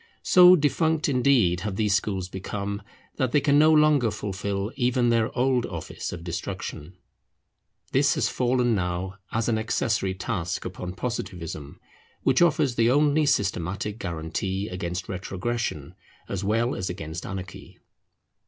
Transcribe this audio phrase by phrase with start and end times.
[0.23, 2.81] So defunct, indeed, have these schools become,
[3.17, 6.97] that they can no longer fulfil even their old office of destruction.
[7.91, 11.79] This has fallen now as an accessory task upon Positivism,
[12.23, 15.93] which offers the only systematic guarantee against retrogression
[16.27, 17.77] as well as against anarchy.